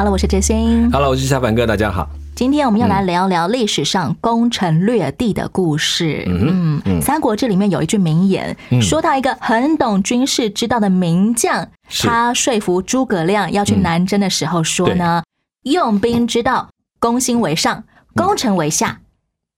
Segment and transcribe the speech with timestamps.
[0.00, 0.90] Hello，我是哲欣。
[0.90, 2.08] Hello，我是小凡哥，大家好。
[2.34, 6.24] 今天我们要来聊聊历史上攻城略地的故事。
[6.26, 11.68] 嗯嗯，《三国志》里面有一句名言，说到一个很懂军事之道的名将，
[12.00, 15.22] 他说服诸葛亮要去南征的时候说呢
[15.68, 19.00] ：“用兵之道，攻心为上，攻城为下，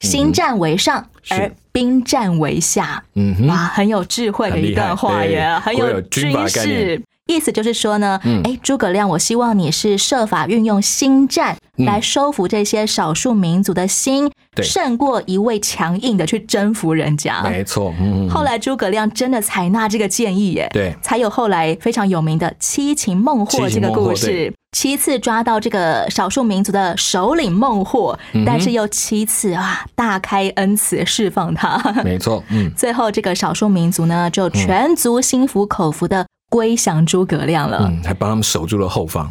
[0.01, 7.01] 心战为上，而兵战为下。”嗯哼，哇，很有智慧的一段话耶，很有军事。
[7.33, 17.43] 意思就是说呢，嗯哎、诸葛亮，我希望你是设法运用心战嗯来收服这些少数民族的心，对胜过一味强硬的去征服人家。
[17.43, 17.95] 没错。
[17.99, 24.53] 嗯，后来诸葛亮真的采纳这个建议耶，对才有后来非常有名的七擒孟获这个故事。
[24.75, 31.79] 七次抓到这个少数民族的首领孟获，嗯但是又七次啊大开恩慈释放他。
[32.03, 32.43] 没错。
[32.49, 37.89] 嗯， 最后，这个少数民族呢，就全族心服口服的归降诸葛亮了。
[37.91, 39.31] 嗯，还帮他们守住了后方。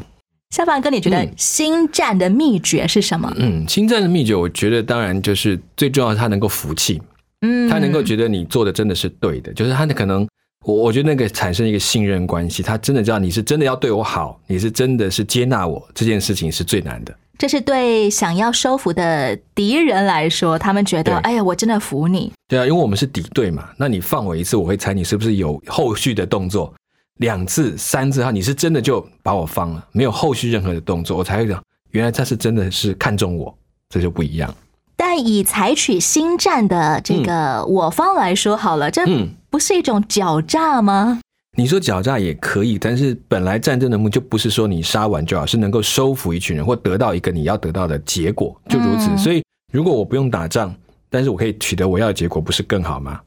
[0.50, 3.32] 夏凡哥，你觉得嗯新战的秘诀是什么？
[3.38, 7.00] 嗯，新战的秘诀，我觉得当然就是最重要，他能够服气，
[7.42, 10.28] 嗯他能够觉得你做的真的是对的，就是他可能。
[10.64, 17.12] 我我觉得那个产生一个信任关系，他真的知道你是真的要对我好，你是真的是接纳我，这件事情是最难的。
[17.36, 22.32] 这是对想要收服的敌人来说，他们觉得，对哎呀，我真的服你。
[22.48, 26.72] 对啊，因为我们是敌对嘛，那你放我一次，我会猜你是不是有后续的动作，
[27.20, 33.56] 两次、三次哈，你是真的就把我放了，没有后续任何的动作，我才会讲，原来他是真的是看中我，
[33.90, 34.54] 这就不一样。
[34.96, 41.20] 但以采取新战的这个我方来说，好了，这嗯，不是一种狡诈吗？
[41.58, 49.10] 你说狡诈也可以，但是本来战争的目的就不是说你杀完就好，是能够收服一群人或得到一个你要得到的结果，就如此。
[49.10, 49.44] 嗯所以
[49.74, 50.74] 如果我不用打仗，
[51.10, 53.20] 但是我可以取得我要的结果，不是更好吗？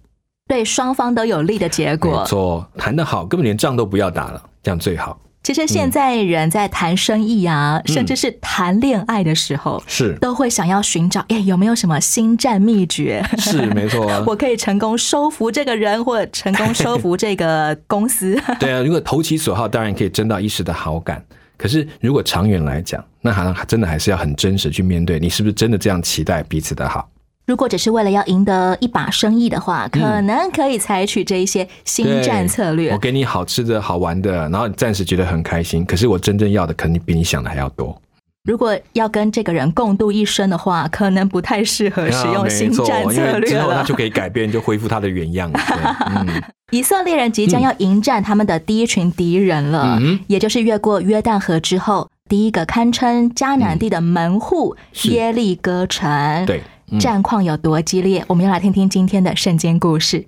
[0.46, 2.24] 对双方都有利的结没果。
[2.26, 5.18] 错，谈得好，根本连仗都不要打了，这样最好。
[5.42, 13.22] 其实现在人在谈生意啊，甚至是谈恋爱的时候，是都会想要寻找，哎，有没有什么新战秘诀？
[13.38, 14.22] 是没错啊。
[14.28, 18.38] 我可以成功收服这个人，或者成功收服这个公司。
[18.60, 21.22] 对啊，如果投其所好，当然可以争到一时的好感。
[21.56, 27.08] 可是如果长远来讲，那好像真的还是要很真实去面对，你是不是真的这样期待彼此的好？
[27.46, 32.98] 如果只是为了要赢得一把生意的话，可能可以采取这一些新战策略我。
[32.98, 38.00] 给你好吃的好玩的，然后你暂时觉得很开心，可是我真正要的肯定比你想的还要多。
[38.44, 43.94] 如果要跟这个人共度一生的话，可能不太适合使用新战策略之后他就。
[43.94, 45.60] 可以改变，就恢复他的原样了。
[46.16, 56.44] 嗯，以色列人即将要迎战他们的第一群敌人了，嗯也就是越过约旦河之后，第一个堪称迦南地的门户、是耶利哥城。
[56.44, 56.62] 对，嗯
[56.98, 58.24] 战况有多激烈？
[58.28, 60.26] 我们要来听听今天的圣经故事。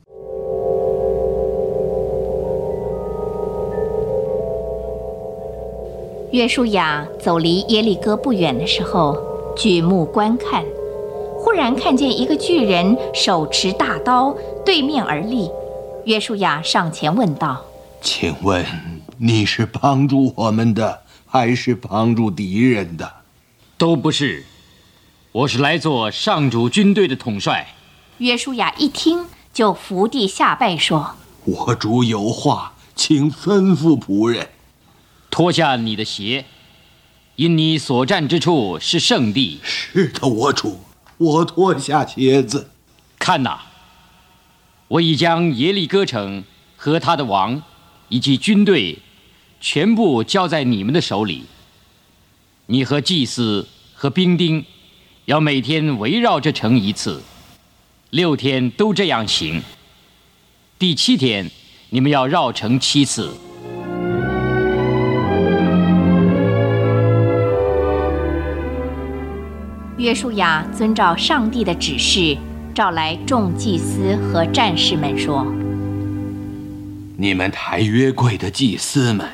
[6.33, 9.17] 约书亚走离耶利哥不远的时候，
[9.57, 10.65] 举目观看，
[11.39, 15.51] 忽然看见一个巨人手持大刀对面而立。
[16.05, 17.65] 约书亚上前问道
[18.01, 18.65] 请问
[19.19, 23.11] 你是帮助我们的，还是帮助敌人的？
[23.79, 24.45] 都不是，
[25.37, 27.75] 我是来做上主军队的统帅。
[28.17, 31.15] ：“约书亚一听，就伏地下拜说
[31.45, 34.49] 我主有话，请吩咐仆人。
[35.31, 36.47] 脱下你的鞋，
[37.35, 39.61] 因你所站之处是圣地。
[39.63, 40.81] 是的，我主，
[41.19, 42.71] 我脱下鞋子。
[43.19, 43.67] 看哪，
[44.89, 46.45] 我已将耶利哥城
[46.79, 47.63] 和他的王
[48.09, 49.01] 以及军队
[49.61, 51.45] 全部交在你们的手里。
[52.69, 54.65] 你和祭司和兵丁
[55.27, 57.21] 要每天围绕这城一次，
[58.11, 59.61] 六天都这样行。
[60.79, 61.51] 第七天，
[61.91, 63.35] 你们要绕城七次。
[69.99, 72.39] 约书亚遵照上帝的指示，
[72.73, 75.45] 召来众祭司和战士们说
[77.17, 79.29] 你们抬约柜的祭司们，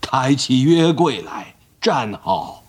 [0.00, 2.61] 抬起约柜来，站好。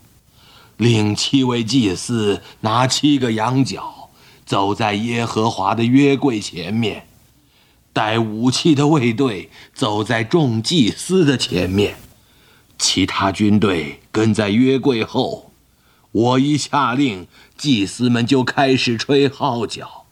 [0.76, 4.10] 令七位祭司拿七个羊角，
[4.44, 7.06] 走在耶和华的约柜前面。
[7.92, 11.96] 带武器的卫队走在众祭司的前面，
[12.76, 15.52] 其他军队跟在约柜后。
[16.10, 20.06] 我一下令，祭司们就开始吹号角，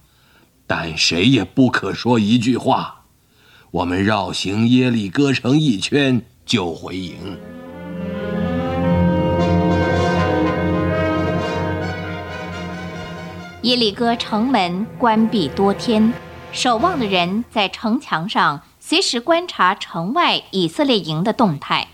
[0.67, 3.03] 但谁也不可说一句话。
[3.73, 7.37] 我们绕行耶利哥城一圈就回营。
[13.63, 16.13] 耶利哥城门关闭多天，
[16.51, 21.87] 守望的人在城墙上随时观察城外以色列营的动态。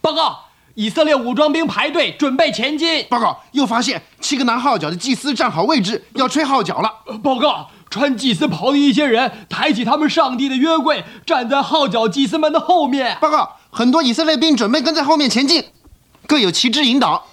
[0.00, 3.04] 报告，以色列武装兵排队准备前进。
[3.10, 6.92] 报告，又发现七个拿号角的祭司站好位置，要吹号角了。
[7.24, 13.18] 报告，穿祭司袍的一些人抬起他们上帝的约柜，站在号角祭司们的后面。
[13.20, 15.64] 报告，很多以色列兵准备跟在后面前进，
[16.28, 17.26] 各有旗帜引导。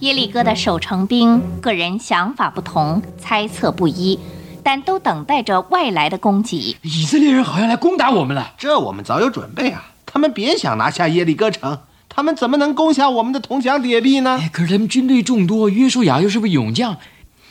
[0.00, 4.18] 耶利哥的守城兵个人想法不同，猜测不一，
[4.62, 6.74] 但都等待着外来的攻击。
[6.80, 8.54] 以色列人好像来攻打我们了。
[8.56, 9.92] 这我们早有准备啊！
[10.06, 14.38] 他们别想拿下耶利哥城，他们怎么能攻下我们的铜墙铁壁呢？
[14.40, 16.96] 哎，可是他们军队众多，约书亚又是位勇将，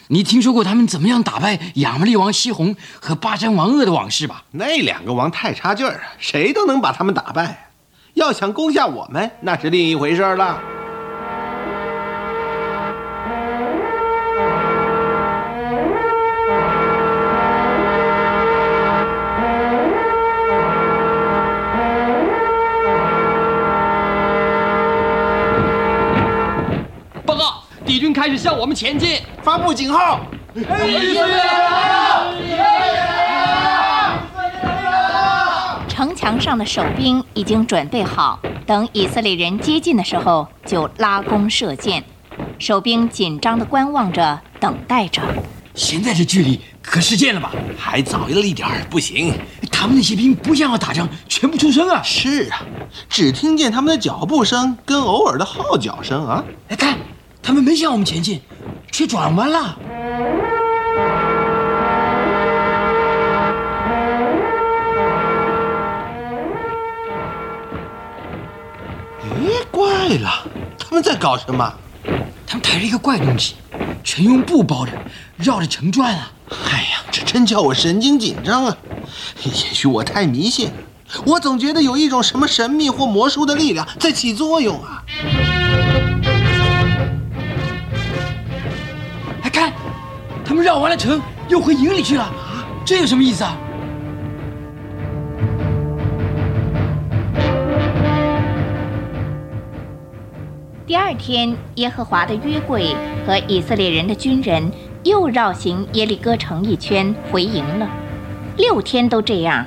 [0.08, 4.44] 你听说过他们怎么样打败亚摩利王西宏和巴山王鄂的往事吧？
[4.54, 7.70] 那两个王太差劲儿，谁都能把他们打败。
[8.16, 10.60] 要想攻下我们，那是另一回事了。
[28.20, 29.18] 开始向我们前进。
[29.42, 30.20] 发布警号！
[35.88, 42.04] 城墙上的守兵已经准备好，等以色列人接近的时候就拉弓射箭。
[42.58, 45.22] 守兵紧张地观望着，等待着。
[45.74, 47.54] 现在这距离可是箭了吧？
[47.78, 49.34] 还早了一点儿，不行。
[49.72, 52.02] 他们那些兵不像要打仗，全部出声啊！
[52.04, 52.60] 是啊，
[53.08, 56.44] 只听见他们的脚步声跟偶尔的号角声啊。
[56.68, 56.98] 哎，看，
[57.50, 58.40] 他们没向我们前进，
[58.92, 59.76] 却转弯了。
[69.42, 70.30] 咦，怪了，
[70.78, 71.74] 他们在搞什么？
[72.46, 73.56] 他们抬着一个怪东西，
[74.04, 74.92] 全用布包着，
[75.36, 76.32] 绕着城转啊！
[76.50, 78.78] 哎呀，这真叫我神经紧张啊！
[79.44, 80.70] 也许我太迷信，
[81.26, 85.04] 我总觉得有一种什么神秘或魔术的力量在起作用啊！
[90.50, 92.28] 他们绕完了城，又回营里去了。
[92.84, 93.56] 这有什么意思啊？
[100.88, 102.96] 第二天，耶和华的约柜
[103.28, 104.72] 和以色列人的军人
[105.04, 107.88] 又绕行耶利哥城一圈，回营了。
[108.58, 109.64] 六天都这样。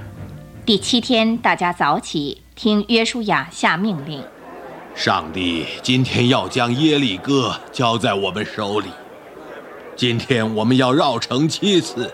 [0.67, 4.20] 第七天，大家早起，听约书亚下命令。
[4.96, 8.88] 上帝今天要将耶利哥交在我们手里。
[9.94, 12.12] 今天我们要绕城七次，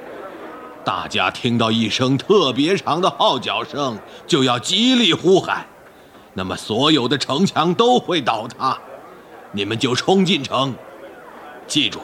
[0.84, 3.96] 大家听到一声特别长的号角声，
[4.26, 5.64] 就要极力呼喊，
[6.34, 8.76] 那么所有的城墙都会倒塌，
[9.52, 10.74] 你们就冲进城。
[11.68, 12.00] 记住，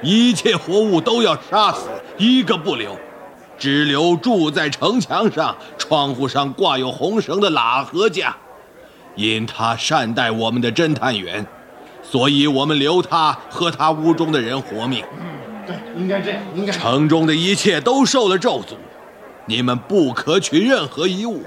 [0.00, 2.96] 一切活物都要杀死，一个不留，
[3.58, 8.34] 只留住在城墙上、窗户上挂有红绳的喇合家。
[9.16, 11.44] 因他善待我们的侦探员，
[12.10, 15.04] 所以我们留他和他屋中的人活命。
[15.20, 15.26] 嗯
[15.66, 16.72] 对，应该这样，应该。
[16.72, 18.74] 城中的一切都受了咒诅，
[19.46, 21.44] 你们不可取任何一物，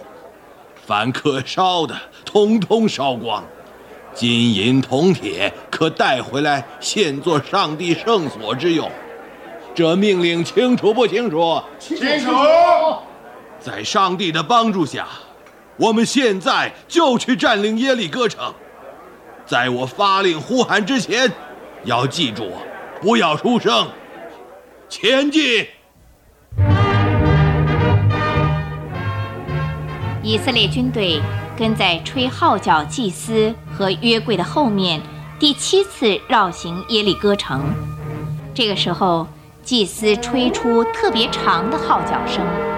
[0.85, 1.93] 凡可烧的，
[2.23, 3.43] 通通烧光。
[4.13, 8.89] 金银铜铁可带回来，献作上帝圣所之用。
[9.75, 11.61] 这命令清楚不清楚？
[11.79, 12.31] 清楚。
[13.59, 15.07] 在上帝的帮助下。
[15.75, 18.53] 我们现在就去占领耶利哥城，
[19.45, 21.31] 在我发令呼喊之前，
[21.83, 22.51] 要记住，
[23.01, 23.89] 不要出声，
[24.87, 25.67] 前进。
[30.21, 31.21] 以色列军队
[31.57, 35.01] 跟在吹号角祭司和约柜的后面，
[35.37, 37.61] 第七次绕行耶利哥城。
[38.53, 39.27] 这个时候，
[39.61, 42.72] 祭司吹出特别长的号角声。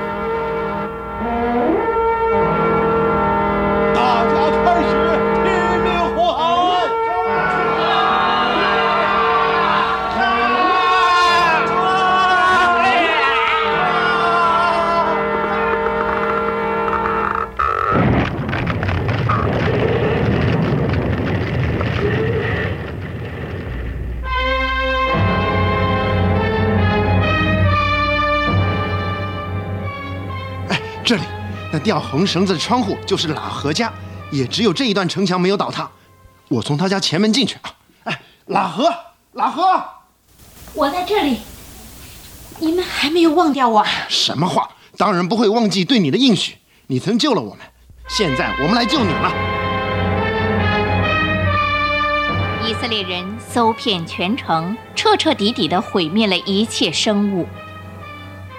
[31.85, 33.93] 吊红绳子的窗户就是喇合家，
[34.31, 35.87] 也只有这一段城墙没有倒塌。
[36.47, 37.71] 我从他家前门进去啊！
[38.05, 38.91] 哎，喇合，
[39.35, 39.83] 喇合，
[40.73, 41.37] 我在这里，
[42.57, 43.85] 你们还没有忘掉我？
[44.09, 44.67] 什么话？
[44.97, 46.55] 当然不会忘记对你的应许。
[46.87, 47.59] 你曾救了我们，
[48.07, 49.31] 现在我们来救你了。
[52.67, 57.47] 以色列人搜遍全城，彻彻底底地毁灭了一切生物。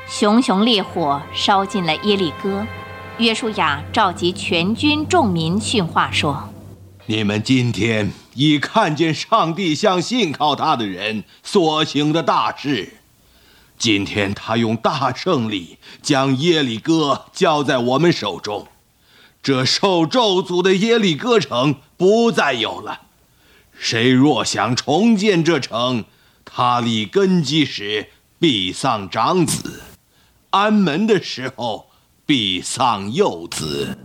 [0.06, 2.64] 熊熊烈火烧尽了耶利哥。
[3.18, 6.50] 约书亚召集全军众民训话说
[7.06, 12.98] ：“你们今天已看见上帝向信靠他的人所行的大事。
[13.78, 18.68] 今天他用大胜利将耶利哥交在我们手中，
[19.42, 23.00] 这受咒诅的耶利哥城不再有了。
[23.72, 26.04] 谁若想重建这城，
[26.44, 29.80] 他立根基时必丧长子，
[30.50, 31.86] 安门的时候。”
[32.28, 33.96] 必丧幼子。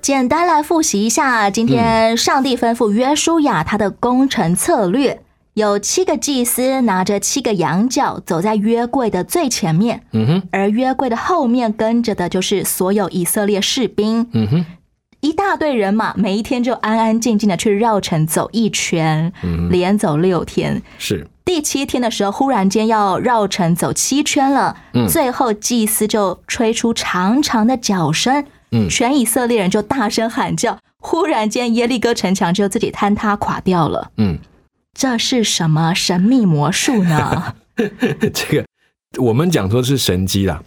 [0.00, 5.20] 简单来复习一下，今天上帝吩咐约书亚他的工程策略，
[5.54, 14.64] 有七个祭司拿着七个羊角走在约柜的最前面，嗯哼，而约柜的后面跟着的就是所有以色列士兵，嗯哼。
[15.20, 19.30] 一大队人马，每一天就安安静静的去绕城走一圈，
[19.70, 20.80] 连走六天。
[20.98, 24.74] 是第七天的时候，忽然间要绕城走七圈了。
[24.94, 30.78] 嗯，最后祭司就吹出长长的脚声，嗯，全以色列人就大声喊叫。
[30.98, 34.10] 忽然间，耶利哥城墙就自己坍塌垮掉了。
[34.16, 34.38] 嗯，
[34.94, 37.54] 这是什么神秘魔术呢？
[38.32, 38.64] 这个
[39.18, 40.62] 我们讲说是神机啦，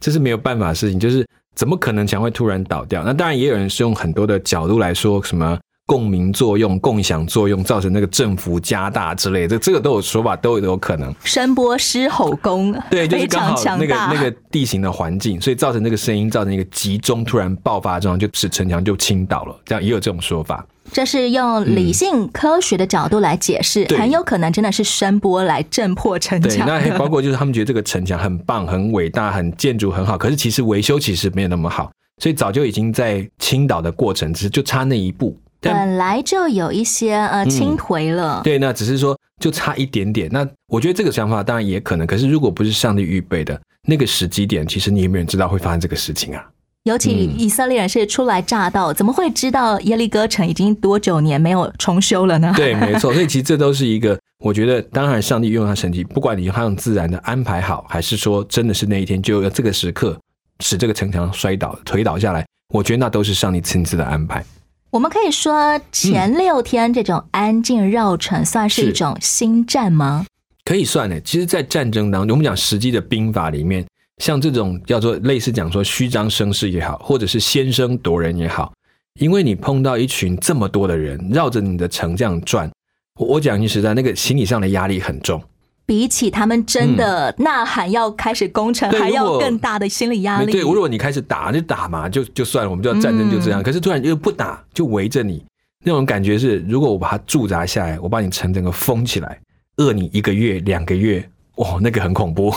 [0.00, 1.24] 这是没有办法的事情，就是。
[1.54, 3.02] 怎么可能墙会突然倒掉？
[3.04, 11.14] 那当然也有人是用很多的角度来说，什么共鸣作用、共享作用造成那个振幅加大之类的，这这个都有说法，都有都有可能。
[11.24, 19.56] 声波狮吼功，对，就是 刚好那个那个地形的环境，所以造成那个声音，造成一个集中突然爆发状，就使城墙就倾倒了。
[19.64, 20.64] 这样也有这种说法。
[20.90, 26.66] 这是用理性科学的角度来解释，很有可能真的是声波来震破城墙。
[26.66, 35.38] 对，那 包括就是他们觉得这个城墙很棒、很伟大、很建筑很好，可是其实维修其实没有那么好，所以早就已经在倾倒的过程，只是就差那一步。
[35.60, 38.40] 本来就有一些呃倾颓了。
[38.42, 40.28] 对，那只是说就差一点点。
[40.32, 46.44] 那我觉得这个想法当然也可能，可是如果不是上帝预备的那个时机点，其实你有没有人知道会发生这个事情啊？
[46.84, 52.52] 尤其以色列人是初来乍到，怎么会知道耶利哥城已经多久年没有重修了呢？
[52.56, 53.12] 对， 没错。
[53.12, 60.18] 所以其实这都是一个，我觉得当然上帝用他神迹，不管你用自然的安排好，还是说真的是那一天就要这个时刻
[60.58, 64.44] 使这个城墙摔倒、推倒下来，我觉得那都是上帝亲自的安排。
[64.90, 70.26] 我们可以说前六天这种安静绕城算是一种新战吗？
[70.64, 71.20] 可以算的。
[71.20, 73.86] 其实，在战争当中，我们讲实际的兵法里面。
[74.22, 78.72] 像这种叫做类似讲说虚张声势也好，或者是先声夺人也好，
[79.18, 82.70] 因为你碰到一群这么多的人绕着你的城这样转，
[83.18, 85.42] 我讲句实在，那个心理上的压力很重。
[85.84, 90.52] 比起他们真的呐喊要开始攻城，还要更大的心理压力。
[90.52, 93.60] 对，如果你开始打就打嘛，就就算了，我们就要战争就这样。
[93.60, 95.44] 可是突然又不打，就围着你，
[95.84, 99.40] 那种感觉是，如果我把它驻扎下来，我把你城整个封起来，
[99.78, 102.54] 饿你一个月、两个月，哇，那个很恐怖。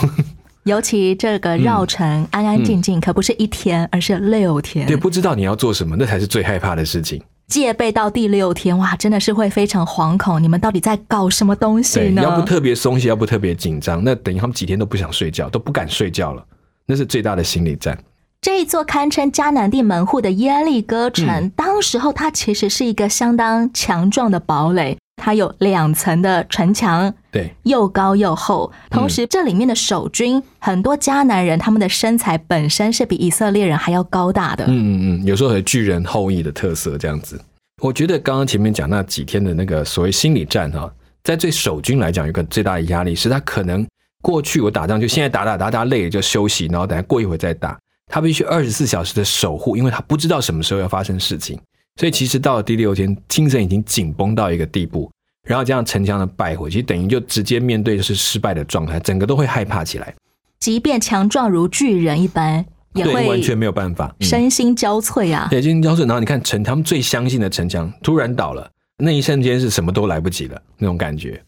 [0.65, 4.87] 尤其这个绕城安安静静，可不是一天，而是六天。
[4.87, 7.21] 对，不知道你要做什么，那才是最害怕的事情。
[7.47, 10.41] 戒备到第六天，哇，真的是会非常惶恐。
[10.41, 12.23] 你们到底在搞什么东西呢？
[12.23, 16.43] 要不特别松懈，要不特别紧张，那等于他们几天都不想睡觉，都不敢睡觉了。
[16.87, 17.95] 那是最大的心理战。
[18.41, 24.97] 这一座堪称迦南地门户的耶利哥城，当时候它其实是一个相当强壮的堡垒。
[25.17, 28.71] 它有两层的城墙，对，又高又厚。
[28.89, 34.63] 同时，这里面的守军很多迦南人，他们的身材本身是比以色列人还要高大的。
[34.67, 37.37] 嗯嗯嗯，有时候有巨人后裔的特色这样子。
[37.81, 40.89] 我觉得刚刚前面讲那几天的那个所谓心理战哈，
[41.25, 43.85] 在对守军来讲，有个最大的压力是他可能
[44.23, 47.77] 过去我打仗就现在打打打打累了就休息，然后等下过一会再打。
[48.09, 51.59] 他必须二十四小时的守护，因为他不知道什么时候要发生事情。
[51.99, 55.11] 所以其实到了第六天，精神已经紧绷到一个地步，
[55.45, 60.13] 然后这样城墙的败火，其实等于就直接面对就是失败的状态，整个都会害怕起来。
[60.59, 65.47] 即便强壮如巨人一般，也会完全没有办法，身心交瘁啊！
[65.49, 65.99] 对，身心交瘁。
[65.99, 71.41] 然后你看城，他们最相信的城墙突然倒了，那一瞬间是什么都来不及了，那种感觉。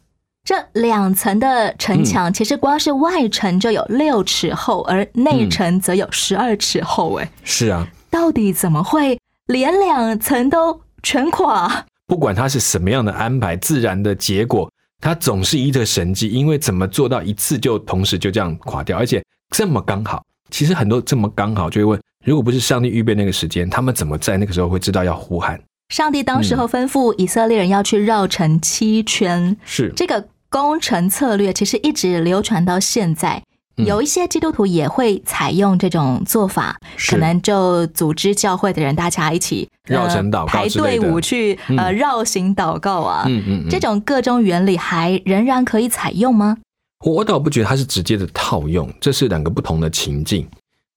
[0.43, 7.15] 这两层的城墙，其实光是外城就有六尺厚，而内城则有十二尺厚。
[7.15, 9.19] 哎，是啊，到底怎么会？
[9.47, 14.71] 连两层都全垮，不管它是什么样的安排，自然的结果，
[15.01, 16.29] 它总是一个神迹。
[16.29, 19.21] 因为怎么做到一次就同时就这样垮掉，而且
[19.55, 20.23] 这么刚好？
[20.49, 25.61] 其实很多这么刚好就会问：如果不是上帝预备那个时间，他们怎么在那个时候会知道要呼喊？
[25.89, 33.43] 上帝当时候吩咐以色列人要去绕城七圈，是这个工程策略，其实一直流传到现在。
[33.85, 36.75] 有一些基督徒也会采用这种做法，
[37.09, 43.25] 可能就组织教会的人，大家一起绕城祷告，排队伍去呃绕行祷告啊。
[43.27, 46.57] 嗯嗯，这种各种原理还仍然可以采用吗？
[47.05, 50.47] 我倒不觉得它是直接的套用，这是两个不同的情境。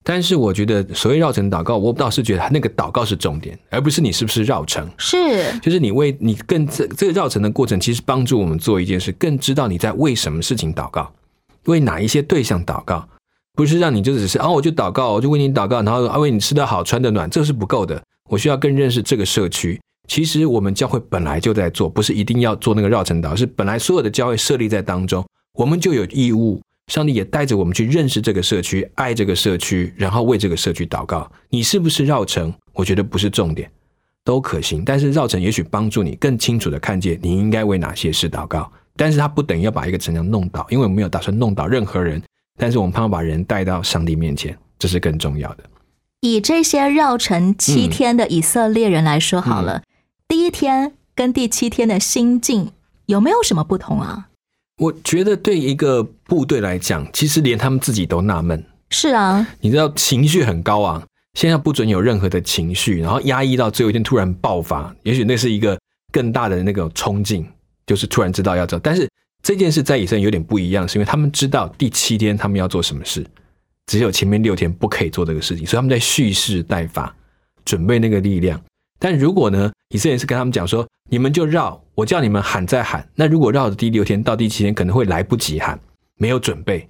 [0.03, 4.89] 但是我觉得所谓绕城祷告，我倒是觉得那个祷告是重点，而不是你是不是绕城。
[4.97, 11.13] 是，就是你为你更这这个绕城的过程，其实帮助我们做一件事，更知道你在为什么事情祷告。
[11.65, 13.07] 为哪一些对象祷告，
[13.53, 18.01] 不是让你就只是哦，我就祷告，我就为你祷告，然后啊为你吃得好穿得暖，这是不够的。
[18.29, 19.79] 我需要更认识这个社区。
[20.07, 26.61] 其实我们教会本来就在做，不是一定要做那个绕城祷，是本来所有的教会设立在当中，我们就有义务。
[26.87, 31.31] 上帝也带着我们去认识这个社区，爱这个社区，然后为这个社区祷告。
[31.49, 32.53] 你是不是绕城？
[32.73, 33.71] 我觉得不是重点，
[34.25, 34.83] 都可行。
[34.83, 38.69] 但是绕城也许帮助你更清楚的看见你应该为哪些事祷告。
[38.95, 42.21] 但是他不等于要把一个城墙弄倒，因为我们没有打算弄倒任何人。
[42.57, 45.63] 但是我们盼望把人带到上帝面前，这是更重要的。
[46.19, 49.81] 以这些绕城七天的以色列人来说，好了，
[50.27, 52.71] 第一天跟第七天的心境
[53.07, 54.27] 有没有什么不同啊？
[54.77, 58.63] 我觉得对一个部队来讲，其实连他们自己都纳闷。
[58.89, 61.01] 是啊，你知道情绪很高昂，
[61.33, 65.79] 现在不准有任何的情绪，然后压抑到最后一天突然爆发，也许那是一个
[66.11, 67.47] 更大的那个冲劲。
[67.85, 69.09] 就是突然知道要走，但是
[69.43, 73.25] 这件事在以色列有点不一样，是因为他们知道第七天他们要做什么事，
[73.87, 77.13] 只有前面六天不可以做这个事情，所以他们在蓄势待发，
[77.65, 78.61] 准备那个力量。
[78.99, 83.07] 但如果呢，以色列是跟他们讲说，你们就绕，我叫你们喊再喊。
[83.15, 85.79] 那如果绕的第六天到第七天可能会来不及喊，
[86.17, 86.87] 没有准备。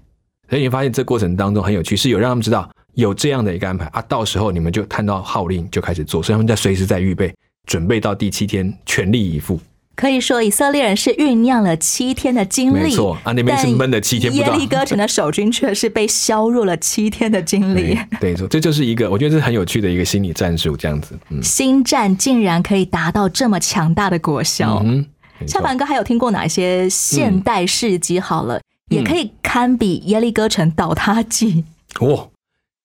[0.49, 7.33] 所以你发现这过程当中很有趣，是有让他们知道有这样的一个安排啊，到时候你们就看到号令就开始做，所以他们在随时在预备，
[7.65, 9.57] 准备到第七天全力以赴。
[9.95, 17.95] 可以说，以色列人是酝酿了七天的精力，没错啊，那边是闷的七天，耶利哥城的守军却是被削弱了七天的精力。
[18.19, 21.15] 对，错，这就是一个我觉得这是很有趣的一个心理战术，这样子。
[21.29, 24.81] 嗯，新战竟然可以达到这么强大的果效。
[24.83, 25.05] 嗯，
[25.45, 28.19] 夏凡哥还有听过哪些现代事迹？
[28.19, 31.63] 好了，也可以堪比耶利哥城倒塌记。
[31.99, 32.29] 哦，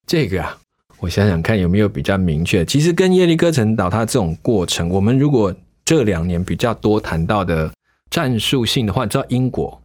[0.05, 0.57] 这个啊，
[0.99, 2.63] 我想想看有没有比较明确。
[2.65, 5.55] 其实跟耶利哥城倒塌这种过程，我们如果
[5.87, 7.71] 这两年比较多谈到的
[8.09, 9.81] 战术性的话，你知道英国，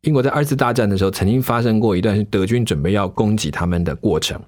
[0.00, 4.40] 英国在二次大战的时候曾经发生过一段是德军准备要攻击他们的过程，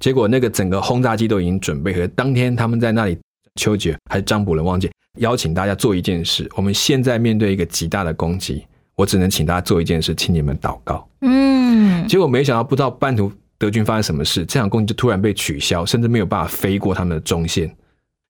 [0.00, 3.16] 结果那个整个轰炸机都已经准备，和当天他们在那里，
[3.54, 8.66] 丘吉尔还是张伯伦忘记邀请大家做一件事，我们现在面对一个极大的攻击，
[8.96, 11.08] 我只能请大家做一件事，请你们祷告。
[11.20, 17.72] 嗯，结果没想到不知道半途德军发生什么事，这场攻击就突然被取消，甚至没有办法飞过他们的中线。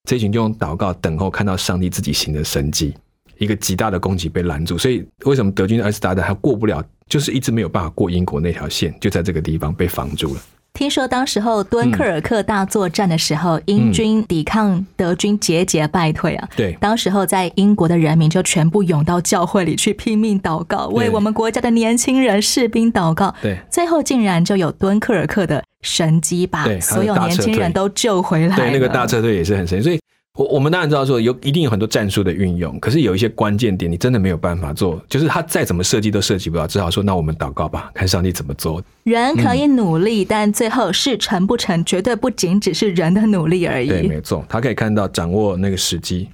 [0.09, 2.95] 这群就用祷告等候看到上帝自己行的神迹，
[3.37, 4.79] 一个极大的攻击被拦住。
[4.79, 10.41] 所以为什么德军的二次大战他过不了，就是一直没有办法过英国那条线，就在这个地方被防住了。
[10.79, 16.49] 听说当时候敦刻尔克大作战的时候，英军抵抗德军节节败退啊。
[16.55, 23.35] 对，当时候在英国的人民就全部涌到教会里去拼命祷告，为我们国家的年轻人士兵祷告。
[23.43, 25.61] 对，最后竟然就有敦刻尔克的。
[25.83, 28.57] 神机把所有年轻人都救回来。
[28.57, 29.81] 对，那个大撤退也是很神。
[29.81, 30.01] 所以，
[30.39, 38.81] 我我们当然知道说有一定有很多战术的运用，可是有一些关键点你真的没有办法做，就是他再怎么设计都设计不到，只好说那我们祷告吧，看上帝怎么做。
[39.03, 43.89] 人可以努力，但最后事成不成，绝对不仅只是人的努力而已。
[43.89, 46.29] 对，没错，他可以看到掌握那个时机。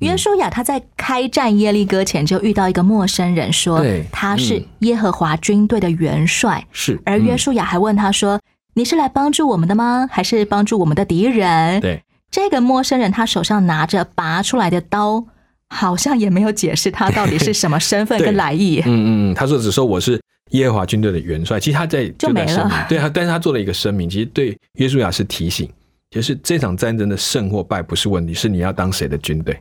[0.00, 6.62] 约书亚他在开战耶利哥前就遇到一个陌生人，说他是耶和华军队的元帅。
[6.72, 8.38] 是，而约书亚还问他说。
[8.78, 10.06] 你是来帮助我们的吗？
[10.12, 11.80] 还是帮助我们的敌人？
[11.80, 12.02] 对，
[12.36, 15.24] 这个陌生人他手上拿着拔出来的刀，
[15.70, 18.78] 好像也没有解释他到底是什么身份跟来意。
[18.80, 20.20] 嗯嗯嗯，他说只说我是
[20.50, 21.58] 耶和华军队的元帅。
[21.58, 22.70] 其实他在就没了。
[22.90, 25.66] 对啊，但是他做了一个声明，其实对约书亚是提醒，
[26.10, 29.58] 就是这场战争的胜或败不是问题，是你要当谁的军队。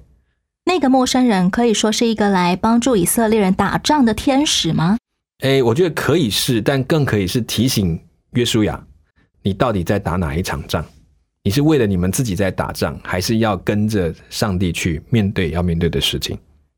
[0.66, 4.98] 那个陌生人可以说是一个来帮助以色列人打仗的天使吗？
[5.40, 7.98] 哎，我觉得可以是，但更可以是提醒
[8.34, 8.84] 约书亚。
[9.44, 10.86] 你到底在打哪一场仗？
[11.46, 16.36] 你是为了你们自己在打仗，还是要跟着上帝去面对要面对的事情？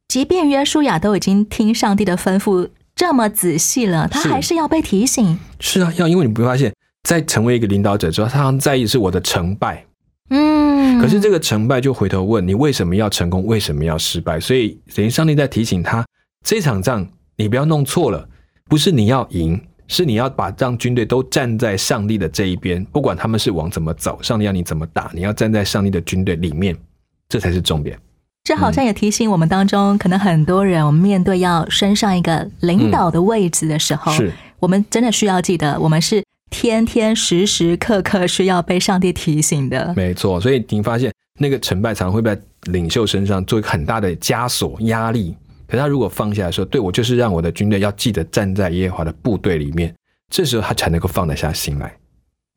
[0.10, 5.40] 即便约书亚都已经听上帝的吩咐这么仔细了，他还是要被提醒。
[5.62, 9.86] 是啊，要因为你不会发现，在成为一个领导者之后，他常在意是我的成败。
[10.32, 14.38] 嗯，嗯可是这个成败就回头问你为什么要成功，为什么要失败？
[14.38, 16.06] 所以等于上帝在提醒他，
[16.46, 18.28] 这场仗你不要弄错了，
[18.66, 26.76] 不是你要赢，是你要把让军队都站在上帝的这一边，不管他们是往怎么走，上帝要你怎么打，你要站在上帝的军队里面，
[27.30, 27.98] 这才是重点。
[28.44, 39.94] 这好像也提醒我们当中，可能很多人，我们面对要升上一个领导的位置的时候，是我们真的需要记得，我们是天天时时刻刻需要被上帝提醒的。
[39.98, 42.40] 没错，所以你发现那个成败常常会在
[42.72, 45.36] 领袖身上做一个很大的枷锁压力。
[45.68, 49.94] 可是他如果放下来说，对我就是让我的军队要记得站在耶和华的部队里面，
[50.32, 51.94] 这时候他才能够放得下心来。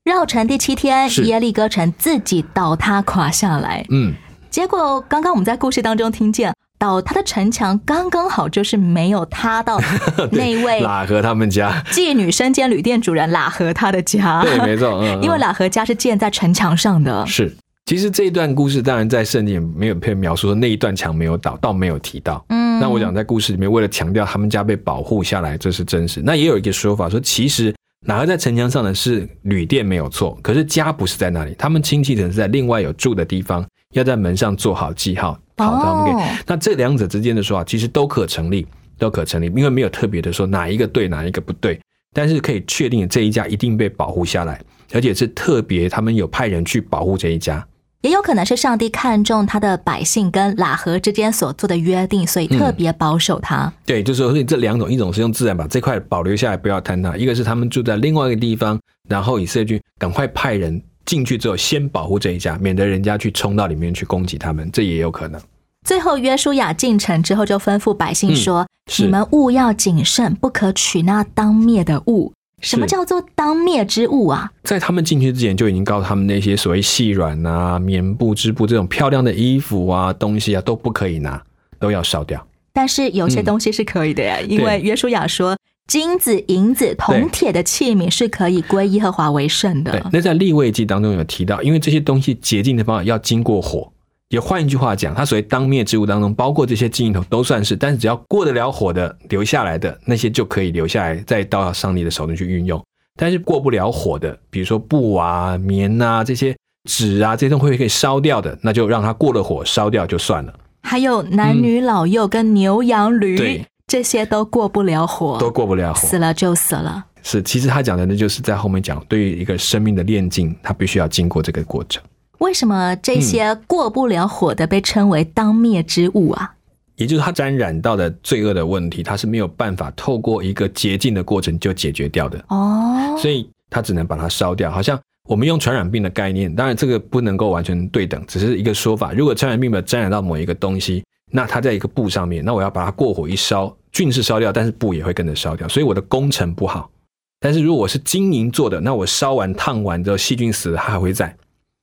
[0.04, 3.84] 绕城第七天，是耶利哥城自己倒塌垮下来。
[3.90, 4.14] 嗯，
[4.48, 9.78] 结果刚刚我们在故事当中听见，倒塌的城墙刚刚好就是没有塌到
[10.32, 14.42] 那位喇和他们家，妓女身兼旅店主人喇和他的家。
[14.42, 17.26] 对，没错， 因为喇和家是建在城墙上的。
[17.26, 17.54] 是。
[17.86, 22.44] 其实这一段故事，当然在圣经也没有被描述说那一段墙没有倒，倒没有提到。
[22.48, 26.22] 嗯那我讲在故事里面，为了强调他们家被保护下来，这是真实。
[26.24, 27.74] 那也有一个说法说，其实
[28.06, 33.62] 哪个在城墙上的是旅店没有错，可是家不是在那里，他们亲戚可能是在另外有住的地方，
[33.92, 36.10] 要在门上做好记号，好他们给。
[36.12, 38.66] 哦那这两者之间的说法，其实都可成立，
[38.98, 41.78] 都可成立，因为没有特别的说哪一个对，哪一个不对，
[42.14, 44.60] 但是可以确定这一家一定被保护下来，
[44.92, 47.64] 而且是特别他们有派人去保护这一家。
[48.02, 53.70] 也有可能是上帝看重他的百姓跟喇合之间所做的约定，所以特别保守他。
[53.84, 65.40] 对，就是说这两种，一种是用自然把这块保留下来，不要坍塌；一个是他们住在另外一个地方，然后以色列军赶快派人进去之后，先保护这一家，免得人家去冲到里面去攻击他们，这也有可能。
[65.86, 74.50] 最后，约书亚进城之后，就吩咐百姓说：“是你们务要谨慎，不可取那当灭的物。”什么叫做当灭之物啊？
[74.62, 81.42] 在他们进去之前，就已经告诉他们那些所谓细软啊、棉布、织布这种漂亮的衣服啊、东西啊，都不可以拿，
[81.78, 82.46] 都要烧掉。
[82.72, 85.56] 但是有些东西是可以的呀，因为约书亚说，
[85.88, 90.10] 金子、银子、铜铁的器皿是可以归耶和华为圣对的，。
[90.12, 93.92] 那在立位记当中有提到，因为这些东西洁净的方法要经过火。
[94.30, 102.80] 也换一句话讲，它所谓当灭之物当中，包括这些金银头都算是，但是只要过得了火的留下来的那些就可以留下来，再到上帝的手中去运用。
[103.16, 106.56] 但是过不了火的，比如说布啊、棉啊这些
[106.88, 116.00] 纸啊这些东西可以烧掉的，那就让它过了火烧掉就算了，还有男女老幼跟牛羊驴对，这些都过不了火，都过不了火。
[116.00, 117.04] 死了就死了。
[117.22, 122.00] 是，其实他讲的那，就是在后面讲，对于一个生命的炼净，他必须要经过这个过程。
[122.40, 126.54] 为什么这些过不了火的被称为当灭之物啊？
[126.96, 134.70] 也就是它沾染到的罪恶的问题，它是没有办法透过一个洁净的过程就解决掉的，哦，所以它只能把它烧掉。
[134.70, 139.12] 好像我们用传染病的概念，当然这个不能够完全对等，只是一个说法。
[139.12, 146.90] 如果传染病没有沾染到某一个东西，那它在一个布上面，那我要把它过火一烧，菌是烧掉，但是布也会跟着烧掉，所以我的工程不好。
[147.38, 151.34] 但是如果我是金银做的，那我烧完烫完之后，细菌死了，它还会在。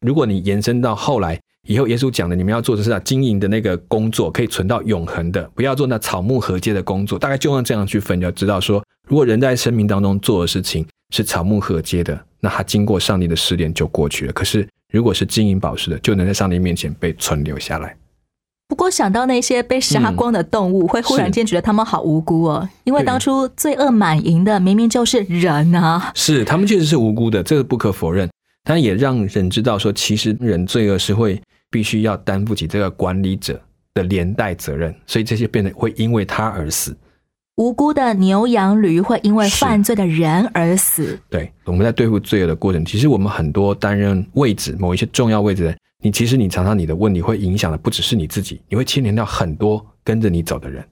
[0.05, 7.17] 如果你延伸到后来，以后耶稣讲的，你们要做的是啊，经营的那个工作可以存到永恒的，不要做那草木合接的工作。
[7.17, 14.33] 大概就用这样去分，就知道说，如果人在生命当中做的事情是草木合接的，那他经过上帝的试炼就过去了。
[14.33, 17.97] 可是如果是金银宝石的，就能在上帝面前被存留下来。
[18.69, 26.11] 不过想到那些被杀光的动物，会忽然间觉得他们好无辜哦，因为当初罪恶满盈的明明就是人啊。
[26.13, 28.29] 是，他们确实是无辜的，这个不可否认。
[28.67, 33.57] 但也让人知道说，其实人罪恶是会必须要担负起这个管理者
[33.93, 36.95] 的连带责任，所以这些变得会因为他而死。
[37.55, 41.17] 无辜的牛羊驴会因为犯罪的人而死。
[41.29, 50.85] 对，我们在对付罪恶的过程，其实我们很多担任位置某一些重要位置的人，你其实你常常你的问题会影响的不只是你自己，你会牵连到很多跟着你走的人。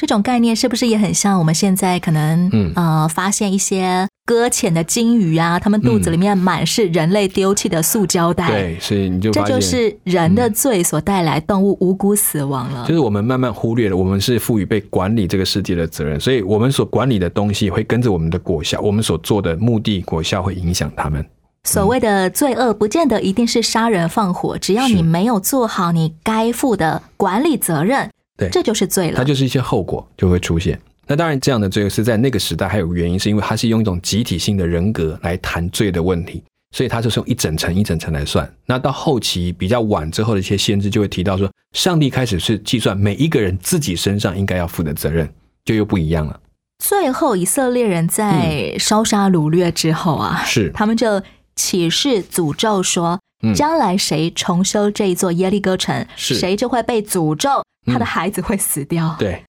[0.00, 12.86] 这种概念是不是也很像我们现在可能、嗯呃发现一些搁浅的鲸鱼啊，它们肚子里面满是人类丢弃的塑胶袋，对，所以你就这，就是人的罪所带来动物无辜死亡了。
[12.86, 21.24] 就是我们慢慢忽略了，我们是赋予被管理这个世界的责任，所以我们所管理的东西会跟着我们的果效，我们所做的目的果效会影响他们。
[21.64, 29.22] 所谓的罪恶，不见得一定是杀人放火，只要你没有做好你该负的管理责任，对这就是罪了它。
[29.22, 30.80] 就是一些后果就会出现。
[31.06, 38.50] 那当然，这样的罪是在那个时代还有原因，是因为它是用一种集体性的人格来谈罪的问题，所以它就是用一整层一整层来算。
[38.66, 45.26] 那到后期比较晚之后的一些先知就会提到说，上帝开始是计算每一个人自己身上应该要负的责任，
[45.64, 46.38] 就又不一样了。
[46.84, 51.22] 最后，以色列人在烧杀掳掠之后啊，是他们就
[51.56, 59.14] 起誓诅咒说：嗯将来谁重修这一座耶利哥城，谁就会被诅咒，他的嗯孩子会死掉。
[59.18, 59.44] 对，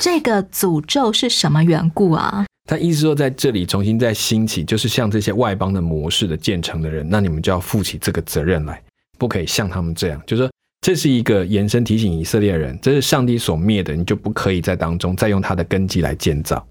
[0.00, 2.44] 这个诅咒是什么缘故啊？
[2.68, 8.82] 他意思说在这里重新再兴起，就是像这些外邦的模式的建成的人，那你们就要负起这个责任来，
[9.18, 16.66] 不可以像他们这样，就是说这是一个延伸提醒以色列人，这是上帝所灭的，你就不可以在当中再用他的根基来建造，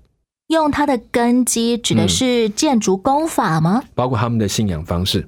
[0.48, 3.84] 用他的根基指的是建筑工法吗？
[3.96, 5.28] 包括他们的信仰方式。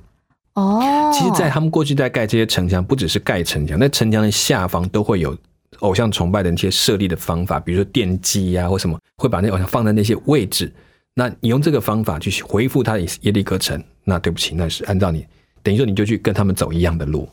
[0.56, 5.38] 哦，其实，在他们过去在盖这些城墙，不只是盖城墙，那城墙的下方都会有
[5.80, 10.74] 偶像崇拜的那些设立的方法，比如说奠基呀、或什么，会把那偶像放在那些位置。
[11.14, 15.26] 那你用这个方法去回复他的耶利哥城，那对不起，那是按照你
[15.62, 17.28] 等于说你就去跟他们走一样的路。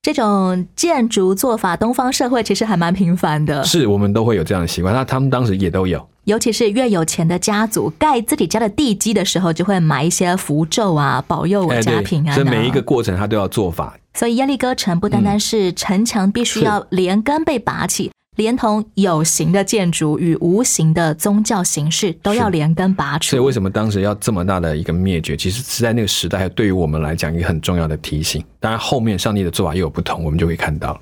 [0.00, 6.08] 这种建筑做法，东方社会其实还蛮频繁的，是我们都会有这样的习惯，那他们当时也都有。
[6.24, 13.96] 尤其是越有钱的家族，盖自己家的地基的时候，就会买一些符咒啊，保佑我家平安、啊所以每一个过程他都要做法。
[14.14, 23.30] 所以耶利哥城不单单是城墙必须要连根被拔起，连同有形的建筑与无形的宗教形式都要连根拔除。
[23.30, 25.36] 所以为什么当时要这么大的一个灭绝？
[25.36, 28.42] 其实是在那个时代，对于我们来讲一个很重要的提醒。
[28.60, 30.98] 当然后面上帝的做法又有不同，我们就会看到。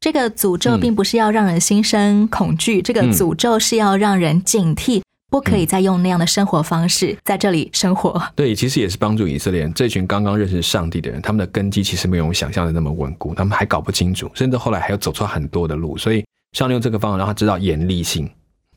[0.00, 5.00] 这个诅咒嗯并不是要让人心生恐惧，这个诅咒是要让人警惕，
[5.30, 8.20] 不可以再用那样的生活方式在这里生活。
[8.34, 15.96] 对，其实也是帮助以色列人这群刚刚认识上帝的人，他们的根基其实没有我们想象的那么稳固，他们还搞不清楚，甚至后来还要走错很多的路。
[15.96, 18.30] 所以上帝用这个方法让他知道严厉性。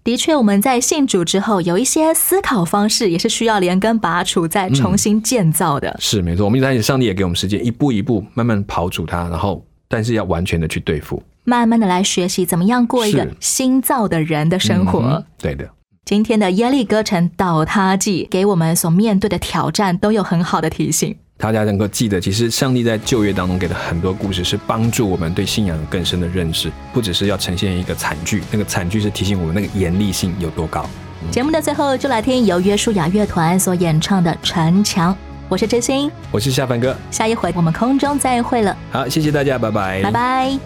[0.04, 5.96] 的确，我们在信主之后，有一些思考方式也是需要连根拔除，再重新建造的。
[6.00, 15.00] 是没错，我们一开始上帝也给我们时间，一步一步慢慢刨除它，然后但是要完全的去对付慢慢的来学习怎么样过一个新造的人的生活。
[15.00, 15.70] 嗯对的，
[16.04, 21.16] 今天的耶利哥城倒塌记给我们所面对的挑战都有很好的提醒。
[21.44, 30.86] 大家能够记得，其实上帝在旧约当中给的很多故事，是帮助我们对信仰有更深的认识，不只是要呈现一个惨剧，那个惨剧是提醒我们那个严厉性有多高。
[31.32, 35.14] 节目的最后，就来听由约书亚乐团所演唱的《城墙》。
[35.50, 40.58] 我是真心，我是下凡哥，下一回我们空中再会了，好，谢谢大家，拜拜，拜拜。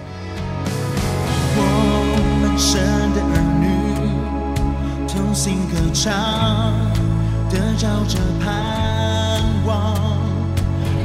[1.56, 2.80] 我们神
[3.16, 6.13] 的儿女，同心歌唱，
[7.50, 8.54] 得着这盼
[8.92, 8.96] 望。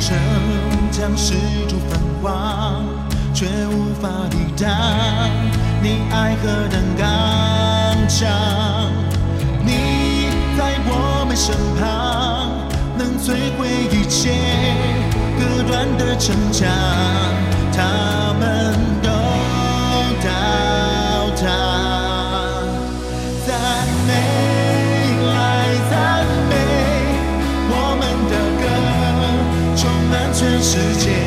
[0.04, 0.18] 城
[0.90, 1.34] 墙四
[1.68, 2.82] 处繁华，
[3.32, 4.68] 却无法抵挡
[5.80, 7.06] 你爱何等刚
[8.08, 8.28] 强。
[9.64, 10.26] 你
[10.58, 12.50] 在我们身旁，
[12.98, 14.32] 能摧毁一切
[15.38, 16.68] 隔断的城墙，
[17.72, 18.51] 他们
[30.62, 31.21] 世界。